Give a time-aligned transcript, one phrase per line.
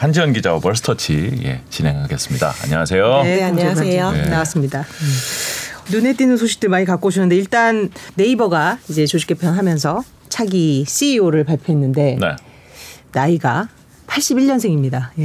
[0.00, 2.54] 한지연 기자와 벌스터치 예, 진행하겠습니다.
[2.64, 3.22] 안녕하세요.
[3.22, 4.12] 네, 안녕하세요.
[4.12, 4.28] 네.
[4.30, 4.80] 나왔습니다.
[4.80, 5.92] 음.
[5.92, 12.36] 눈에 띄는 소식들 많이 갖고 오셨는데 일단 네이버가 이제 조직 개편하면서 차기 CEO를 발표했는데 네.
[13.12, 13.68] 나이가
[14.06, 15.10] 81년생입니다.
[15.18, 15.24] 예.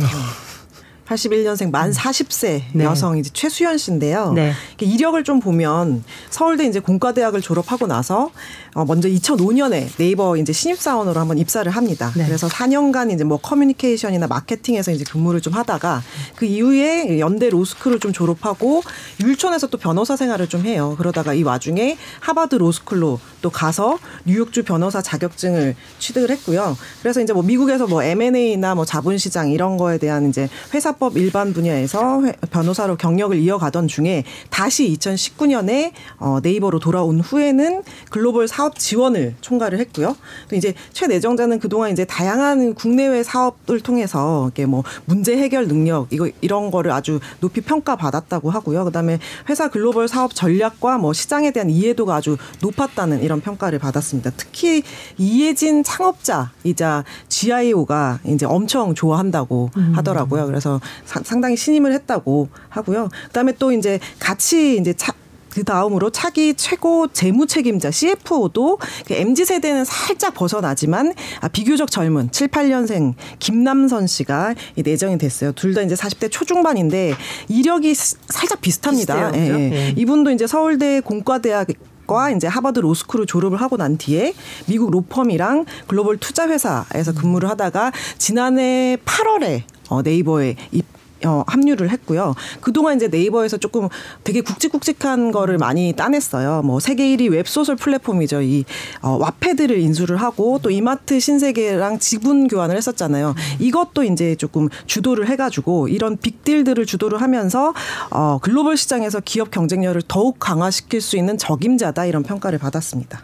[1.07, 2.83] 81년생 만 40세 네.
[2.83, 4.33] 여성 이제 최수연 씨인데요.
[4.33, 4.53] 네.
[4.79, 8.31] 이력을 좀 보면 서울대 이제 공과대학을 졸업하고 나서
[8.73, 12.11] 어 먼저 2005년에 네이버 이제 신입사원으로 한번 입사를 합니다.
[12.15, 12.25] 네.
[12.25, 16.01] 그래서 4년간 이제 뭐 커뮤니케이션이나 마케팅에서 이제 근무를 좀 하다가
[16.35, 18.81] 그 이후에 연대 로스쿨을 좀 졸업하고
[19.21, 20.95] 율촌에서 또 변호사 생활을 좀 해요.
[20.97, 26.75] 그러다가 이 와중에 하버드 로스쿨로 또 가서 뉴욕주 변호사 자격증을 취득을 했고요.
[27.01, 31.53] 그래서 이제 뭐 미국에서 뭐 M&A나 뭐 자본시장 이런 거에 대한 이제 회사 형사법 일반
[31.53, 39.79] 분야에서 변호사로 경력을 이어가던 중에 다시 2019년에 어, 네이버로 돌아온 후에는 글로벌 사업 지원을 총괄을
[39.79, 40.15] 했고요.
[40.49, 46.07] 또 이제 최 내정자는 그동안 이제 다양한 국내외 사업을 통해서 이게 뭐 문제 해결 능력
[46.11, 48.85] 이거 이런 거를 아주 높이 평가받았다고 하고요.
[48.85, 49.19] 그다음에
[49.49, 54.31] 회사 글로벌 사업 전략과 뭐 시장에 대한 이해도가 아주 높았다는 이런 평가를 받았습니다.
[54.37, 54.83] 특히
[55.17, 59.93] 이해진 창업자이자 GIO가 이제 엄청 좋아한다고 음.
[59.95, 60.45] 하더라고요.
[60.45, 63.09] 그래서 상당히 신임을 했다고 하고요.
[63.27, 65.13] 그다음에 또 이제 같이 이제 차,
[65.49, 68.77] 그 다음으로 차기 최고 재무 책임자 CFO도
[69.09, 75.53] MZ 세대는 살짝 벗어나지만 아, 비교적 젊은 7, 8년생 김남선 씨가 내정이 됐어요.
[75.53, 77.13] 둘 다 이제 40대 초중반인데
[77.47, 79.31] 이력이 살짝 비슷합니다.
[79.35, 79.49] 예, 예.
[79.49, 79.93] 네.
[79.97, 81.67] 이분도 이제 서울대 공과대학
[82.07, 84.35] 과 이제 하버드 로스쿨을 졸업을 하고 난 뒤에
[84.67, 90.85] 미국 로펌이랑 글로벌 투자 회사에서 근무를 하다가 지난해 8월에 어, 네이버에 입
[91.25, 92.35] 어, 합류를 했고요.
[92.61, 93.87] 그동안 이제 네이버에서 조금
[94.23, 96.61] 되게 굵직굵직한 거를 많이 따냈어요.
[96.63, 98.41] 뭐 세계 1위 웹소설 플랫폼이죠.
[98.41, 98.65] 이
[99.01, 103.33] 어, 와패드를 인수를 하고 또 이마트 신세계랑 지분 교환을 했었잖아요.
[103.59, 107.73] 이것도 이제 조금 주도를 해가지고 이런 빅딜들을 주도를 하면서
[108.11, 113.23] 어, 글로벌 시장에서 기업 경쟁력을 더욱 강화시킬 수 있는 적임자다 이런 평가를 받았습니다.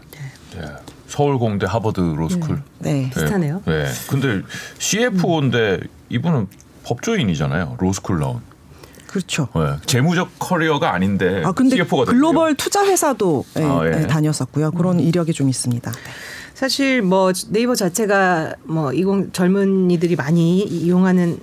[0.56, 0.91] 네.
[1.12, 2.62] 서울공대 하버드 로스쿨.
[2.78, 3.10] 네, 네.
[3.10, 3.62] 비슷하네요.
[3.66, 3.84] 네.
[4.08, 4.40] 근데
[4.78, 6.46] CFO인데 이분은
[6.84, 7.76] 법조인이잖아요.
[7.78, 8.40] 로스쿨 나온.
[9.08, 9.48] 그렇죠.
[9.54, 9.76] 네.
[9.84, 13.90] 재무적 커리어가 아닌데 아, 근데 CFO가 글로벌 투자 회사도 네, 아, 예.
[13.90, 14.70] 네, 다녔었고요.
[14.70, 15.00] 그런 음.
[15.00, 15.92] 이력이 좀 있습니다.
[16.54, 21.40] 사실 뭐 네이버 자체가 뭐 이공 젊은이들이 많이 이용하는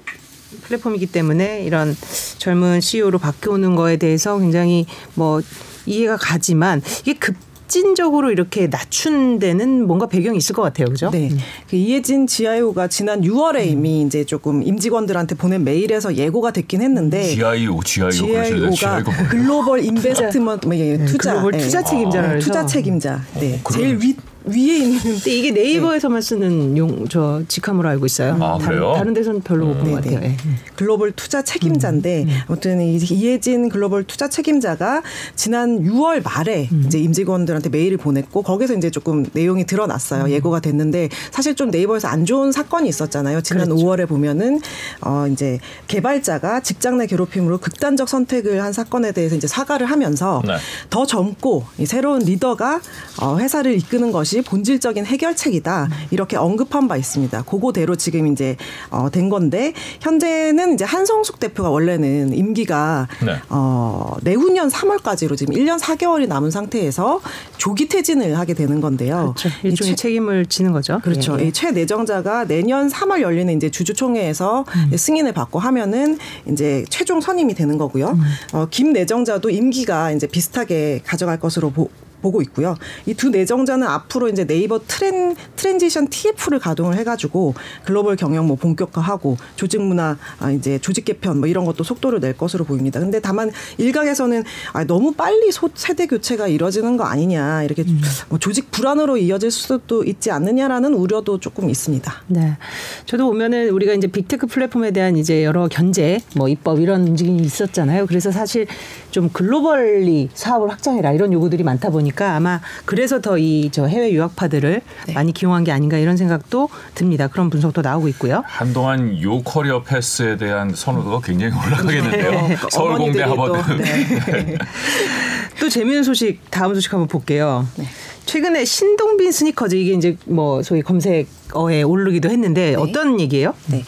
[0.64, 1.96] 플랫폼이기 때문에 이런
[2.40, 5.42] 젊은 CEO로 바뀌어오는 거에 대해서 굉장히 뭐
[5.86, 7.36] 이해가 가지만 이게 급
[7.70, 10.88] 급진적으로 이렇게 낮춘 데는 뭔가 배경이 있을 것 같아요.
[10.88, 11.12] 그죠?
[11.12, 11.30] 네.
[11.70, 17.80] 그 이해진 GIO가 지난 6월에 이미 이제 조금 임직원들한테 보낸 메일에서 예고가 됐긴 했는데 GIO,
[17.84, 23.22] GIO GIO가 글로벌 인베스트먼트 뭐 네, 투자 글로벌 투자 책임자라 어, 투자 책임자.
[23.40, 23.62] 네.
[23.64, 25.00] 어, 제일 윗 위에 있는.
[25.00, 28.38] 근데 이게 네이버에서만 쓰는 용 저 직함으로 알고 있어요.
[28.40, 29.96] 아, 다른, 다른 데서는 별로 못 본것 음.
[29.96, 30.20] 같아요.
[30.20, 30.38] 네.
[30.76, 32.30] 글로벌 투자 책임자인데 음.
[32.30, 32.38] 음.
[32.48, 35.02] 아무튼 이해진 글로벌 투자 책임자가
[35.36, 36.84] 지난 6월 말에 음.
[36.86, 40.26] 이제 임직원들한테 메일을 보냈고 거기서 이제 조금 내용이 드러났어요.
[40.26, 40.30] 음.
[40.30, 43.42] 예고가 됐는데 사실 좀 네이버에서 안 좋은 사건이 있었잖아요.
[43.42, 43.84] 지난 그렇죠.
[43.86, 44.62] 5월에 보면은
[45.02, 50.54] 어 이제 개발자가 직장 내 괴롭힘으로 극단적 선택을 한 사건에 대해서 이제 사과를 하면서 네.
[50.90, 52.82] 더 젊고 새로운 리더가
[53.22, 57.42] 어 회사를 이끄는 것이 것이 본질적인 해결책이다 이렇게 언급한 바 있습니다.
[57.44, 58.56] 그거대로 지금 이제
[58.92, 63.38] 어, 된 건데 현재는 이제 한성숙 대표가 원래는 임기가 네.
[63.50, 67.22] 어, 내후년 3월까지로 지금 1년 4개월이 남은 상태에서
[67.58, 69.34] 조기 퇴진을 하게 되는 건데요.
[69.36, 69.50] 그렇죠.
[69.64, 71.00] 일종의 책임을 지는 거죠.
[71.04, 71.38] 그렇죠.
[71.40, 71.52] 예, 예.
[71.52, 74.98] 최 내정자가 내년 3월 열리는 이제 주주총회에서 음.
[74.98, 78.10] 승인을 받고 하면은 이제 최종 선임이 되는 거고요.
[78.10, 78.22] 음.
[78.54, 81.90] 어, 김 내정자도 임기가 이제 비슷하게 가져갈 것으로 보,
[82.22, 82.76] 보고 있고요.
[83.06, 87.54] 이 두 내정자는 앞으로 이제 네이버 tran transition TF를 가동을 해가지고
[87.84, 92.38] 글로벌 경영 뭐 본격화하고 조직 문화 아 이제 조직 개편 뭐 이런 것도 속도를 낼
[92.38, 93.02] 것으로 보입니다.
[93.02, 98.00] 근데 다만 일각에서는 아 너무 빨리 소, 세대 교체가 이뤄지는 거 아니냐 이렇게 음.
[98.30, 102.14] 뭐 조직 불안으로 이어질 수도 있지 않느냐라는 우려도 조금 있습니다.
[102.28, 102.58] 네,
[103.06, 108.06] 저도 보면은 우리가 이제 빅테크 플랫폼에 대한 이제 여러 견제 뭐 입법 이런 움직임이 있었잖아요.
[108.06, 108.66] 그래서 사실
[109.12, 112.09] 좀 globally 사업을 확장해라 이런 요구들이 많다 보니.
[112.10, 115.14] 보니까 아마 그래서 더 이 저 해외 유학파들을 네.
[115.14, 117.28] 많이 기용한 게 아닌가 이런 생각도 듭니다.
[117.28, 118.44] 그런 분석도 나오고 있고요.
[118.46, 122.32] 한동안 요 career path에 대한 선호도가 굉장히 올라가겠는데요.
[122.32, 122.58] 네.
[122.72, 123.74] 서울공대 하버드.
[123.82, 124.58] 네.
[125.60, 127.68] 또 재미있는 소식 다음 소식 한번 볼게요.
[127.78, 127.86] 네.
[128.26, 132.76] 최근에 신동빈 스니커즈 이게 이제 뭐 소위 검색어에 오르기도 했는데 네.
[132.76, 133.54] 어떤 얘기예요?
[133.68, 133.84] 네.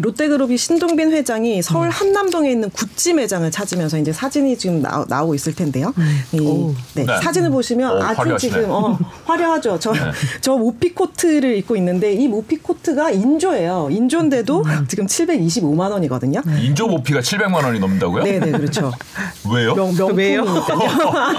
[0.00, 1.90] 롯데그룹이 신동빈 회장이 서울 음.
[1.90, 5.92] 한남동에 있는 구찌 매장을 찾으면서 이제 사진이 지금 나, 오고 있을 텐데요.
[5.96, 6.20] 음.
[6.32, 7.04] 이, 네.
[7.06, 7.20] 네.
[7.22, 8.52] 사진을 보시면 오, 아주 화려하시네.
[8.52, 9.78] 지금 어, 화려하죠.
[9.78, 10.00] 저, 네.
[10.40, 13.88] 저 모피 코트를 입고 있는데 이 모피 코트가 인조예요.
[13.90, 14.86] 인조인데도 음.
[14.88, 16.42] 지금 725만 원이거든요.
[16.62, 18.24] 인조 모피가 700만 원이 넘는다고요?
[18.24, 18.92] 네, 네, 그렇죠.
[19.52, 19.74] 왜요?
[19.74, 20.44] 명, 명품이니까요.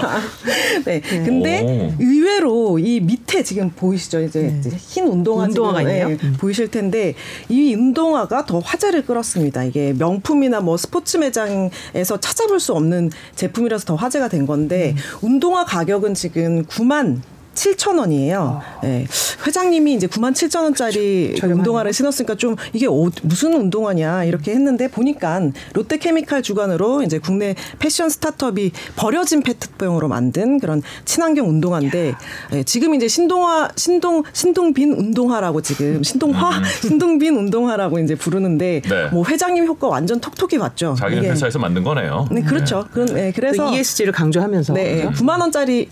[0.84, 1.00] 네.
[1.00, 2.02] 근데 오.
[2.02, 4.20] 의외로 이 밑에 지금 보이시죠?
[4.22, 4.70] 이제 네.
[4.76, 6.08] 흰 운동화 운동 화가 있네요.
[6.08, 6.36] 네, 음.
[6.38, 7.14] 보이실 텐데
[7.48, 9.64] 이 운동화가 더 화제를 끌었습니다.
[9.64, 15.28] 이게 명품이나 뭐 스포츠 매장에서 찾아볼 수 없는 제품이라서 더 화제가 된 건데 음.
[15.28, 17.20] 운동화 가격은 지금 9만
[17.56, 18.62] 7천 원이에요.
[18.62, 18.80] 아.
[18.82, 19.06] 네.
[19.46, 25.40] 회장님이 이제 9만 7천 원짜리 운동화를 신었으니까 좀 이게 어, 무슨 운동화냐 이렇게 했는데 보니까
[25.72, 32.14] 롯데케미칼 주관으로 이제 국내 패션 스타트업이 버려진 페트병으로 만든 그런 친환경 운동화인데
[32.52, 36.64] 네, 지금 이제 신동화 신동 신동빈 운동화라고 지금 신동화 음.
[36.82, 39.08] 신동빈 운동화라고 이제 부르는데 네.
[39.10, 40.94] 뭐 회장님 효과 완전 톡톡히 봤죠.
[40.98, 42.28] 자기 회사에서 만든 거네요.
[42.30, 42.82] 네, 그렇죠.
[42.82, 42.88] 네.
[42.92, 45.24] 그런 네, 그래서 ESG를 강조하면서 네, 그렇죠?
[45.24, 45.88] 9만 원짜리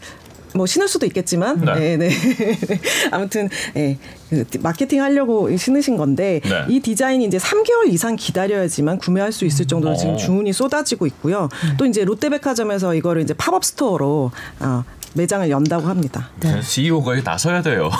[0.54, 2.08] 뭐 신을 수도 있겠지만 네, 네.
[2.08, 2.10] 네.
[3.10, 3.98] 아무튼 예.
[4.30, 6.64] 그 마케팅 하려고 신으신 건데 네.
[6.68, 10.16] 이 디자인이 이제 3개월 이상 기다려야지만 구매할 수 있을 정도로 지금 어.
[10.16, 11.48] 주문이 쏟아지고 있고요.
[11.64, 11.76] 음.
[11.76, 14.30] 또 이제 롯데백화점에서 이거를 이제 팝업 스토어로
[14.60, 14.84] 어,
[15.14, 16.28] 매장을 연다고 합니다.
[16.40, 16.60] 네.
[16.60, 17.90] CEO가 나서야 돼요.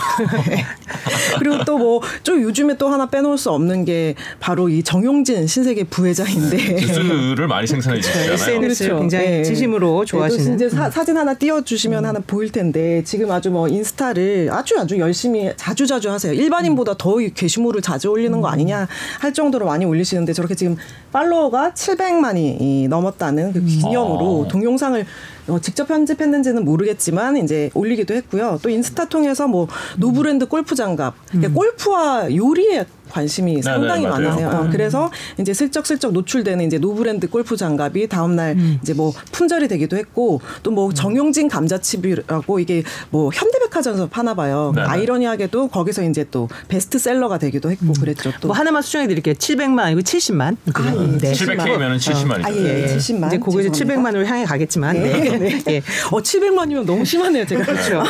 [1.38, 5.84] 그리고 또 뭐 좀 요즘에 또 하나 빼놓을 수 없는 게 바로 이 정용진 신세계
[5.84, 8.32] 부회장인데 주스를 많이 생산해 주시잖아요.
[8.32, 8.98] SNS 그렇죠.
[9.00, 9.42] 굉장히 네.
[9.42, 10.56] 진심으로 좋아하시는.
[10.56, 12.08] 네, 이제 사, 진 하나 띄워주시면 음.
[12.08, 16.32] 하나 보일 텐데 지금 아주 뭐 인스타를 아주 아주 열심히 자주 자주 하세요.
[16.32, 16.96] 일반인보다 음.
[16.98, 18.52] 더 게시물을 자주 올리는 거 음.
[18.52, 18.88] 아니냐
[19.20, 20.76] 할 정도로 많이 올리시는데 저렇게 지금
[21.12, 24.48] 팔로워가 700만이 넘었다는 그 기념으로 아.
[24.48, 25.04] 동영상을
[25.46, 27.03] 어, 직접 편집했는지는 모르겠지만
[27.44, 28.58] 이제 올리기도 했고요.
[28.62, 29.68] 또 인스타 통해서 뭐
[29.98, 31.54] 노브랜드 골프 장갑, 그러니까 음.
[31.54, 34.48] 골프와 요리에 관심이 네, 상당히 네, 많으세요.
[34.48, 38.78] 어, 그래서 이제 슬쩍슬쩍 노출되는 이제 노브랜드 골프 장갑이 다음날 음.
[38.82, 40.94] 이제 뭐 품절이 되기도 했고 또뭐 음.
[40.94, 44.72] 정용진 감자칩이라고 이게 뭐 현대백화점에서 파나 봐요.
[44.74, 44.88] 네, 네.
[44.88, 47.92] 아이러니하게도 거기서 이제 또 베스트셀러가 되기도 했고 음.
[47.92, 48.32] 그랬죠.
[48.40, 49.34] 또 뭐 하나만 수정해 드릴게요.
[49.34, 50.56] 700만 아니고 70만.
[50.74, 51.18] 아, 예.
[51.18, 51.32] 네.
[51.32, 52.44] 700K면은 70만이죠.
[52.46, 52.96] 아, 예, 예.
[52.96, 53.26] 70만.
[53.26, 54.94] 이제 거기서 700만으로 향해 가겠지만.
[54.94, 55.20] 네.
[55.20, 55.38] 네.
[55.38, 55.62] 네.
[55.68, 55.78] 예.
[56.12, 57.64] 어 700만이면 너무 심하네요, 제가.
[57.64, 58.04] 그렇죠.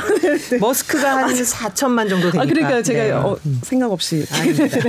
[0.61, 2.43] 머스크가 한 4천만 정도 되니까.
[2.43, 4.27] 아, 그러니까 제가 어, 생각 없이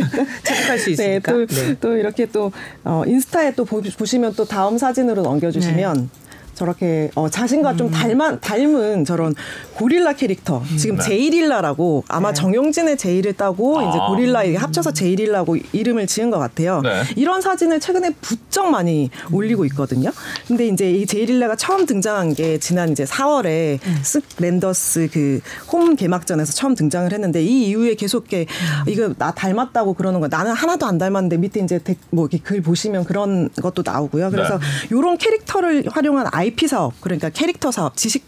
[0.44, 1.32] 체크할 수 있으니까.
[1.32, 1.76] 네, 또, 네.
[1.80, 2.52] 또 이렇게 또
[2.84, 6.25] 어, 인스타에 또 보, 시면 또 다음 사진으로 넘겨주시면 네.
[6.56, 7.78] 저렇게 어, 자신과 음.
[7.78, 9.36] 좀 닮은 닮은 저런
[9.74, 10.78] 고릴라 캐릭터 음.
[10.78, 11.04] 지금 네.
[11.04, 12.34] 제이릴라라고 아마 네.
[12.34, 13.90] 정용진의 제이를 따고 아.
[13.90, 16.82] 이제 고릴라 에 합쳐서 제이릴라고 이름을 지은 것 같아요.
[16.82, 17.04] 네.
[17.16, 20.12] 이런 사진을 최근에 부쩍 많이 올리고 있거든요.
[20.48, 24.00] 근데 이제 이 제이릴라가 처음 등장한 게 지난 이제 4월에 음.
[24.04, 25.42] 쓱 랜더스 그
[25.72, 28.42] 홈 개막전에서 처음 등장을 했는데 이 이후에 계속 게
[28.86, 28.92] 음.
[28.92, 31.80] 이거 나 닮았다고 그러는 거 나는 하나도 안 닮았는데 밑에 이제
[32.12, 34.32] 뭐 이렇게 글 보시면 그런 것도 나오고요.
[34.32, 34.60] 그래서
[34.90, 35.26] 이런 네.
[35.26, 38.24] 캐릭터를 활용한 아이 IP 사업 그러니까 캐릭터 사업 지식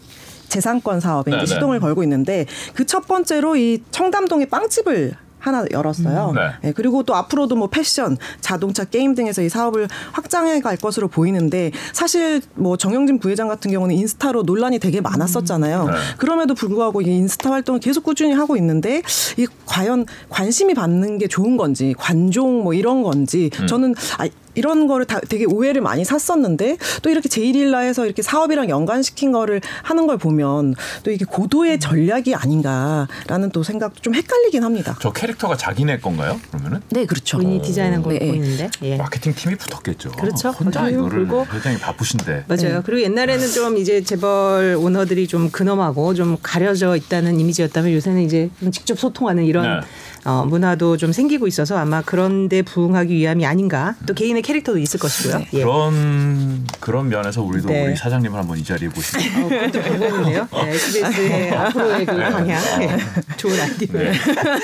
[0.48, 1.54] 재산권 사업에 이제 네, 네.
[1.54, 6.30] 시동을 걸고 있는데 그 첫 번째로 이 청담동에 빵집을 하나 열었어요.
[6.30, 6.40] 음, 네.
[6.62, 6.72] 네.
[6.72, 12.40] 그리고 또 앞으로도 뭐 패션, 자동차, 게임 등에서 이 사업을 확장해 갈 것으로 보이는데 사실
[12.54, 15.82] 뭐 정영진 부회장 같은 경우는 인스타로 논란이 되게 많았었잖아요.
[15.82, 15.96] 음, 네.
[16.16, 19.02] 그럼에도 불구하고 이 인스타 활동을 계속 꾸준히 하고 있는데
[19.36, 23.66] 이 과연 관심이 받는 게 좋은 건지 관종 뭐 이런 건지 음.
[23.68, 24.28] 저는 아
[24.58, 30.08] 이런 거를 다 되게 오해를 많이 샀었는데 또 이렇게 제일일라해서 이렇게 사업이랑 연관시킨 거를 하는
[30.08, 30.74] 걸 보면
[31.04, 34.96] 또 이게 고도의 전략이 아닌가라는 또 생각 좀 헷갈리긴 합니다.
[35.00, 36.40] 저 캐릭터가 자기네 건가요?
[36.50, 36.80] 그러면은?
[36.90, 37.38] 네, 그렇죠.
[37.38, 38.18] 본인이 디자인한 거 네.
[38.18, 38.68] 보이는데.
[38.82, 38.96] 예.
[38.96, 40.10] 마케팅 팀이 붙었겠죠.
[40.12, 40.50] 그렇죠.
[40.50, 42.44] 혼자 이거를 그리고 굉장히 바쁘신데.
[42.48, 42.78] 맞아요.
[42.78, 42.80] 네.
[42.84, 48.72] 그리고 옛날에는 좀 이제 재벌 오너들이 좀 근엄하고 좀 가려져 있다는 이미지였다면 요새는 이제 좀
[48.72, 49.86] 직접 소통하는 이런 네.
[50.24, 53.94] 어, 문화도 좀 생기고 있어서 아마 그런데 부응하기 위함이 아닌가.
[54.06, 55.44] 또 개인의 캐릭터도 있을 것이고요.
[55.52, 55.60] 예.
[55.60, 57.86] 그런 그런 면에서 우리도 네.
[57.86, 59.18] 우리 사장님을 한번 이 자리에 모시고.
[59.18, 60.48] 어, 그것도 궁금한데요.
[60.64, 62.30] 네, SBS의 앞으로의 그 네.
[62.30, 62.78] 방향.
[62.78, 62.96] 네.
[63.36, 64.00] 좋은 아이디어.
[64.00, 64.12] 네.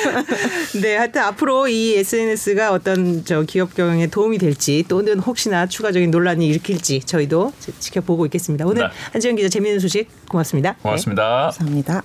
[0.80, 6.46] 네, 하여튼 앞으로 이 SNS가 어떤 저 기업 경영에 도움이 될지 또는 혹시나 추가적인 논란이
[6.46, 8.64] 일으킬지 저희도 지켜보고 있겠습니다.
[8.64, 8.88] 오늘 네.
[9.12, 10.76] 한지영 기자 재미있는 소식 고맙습니다.
[10.80, 11.50] 고맙습니다.
[11.52, 12.02] 감사합니다.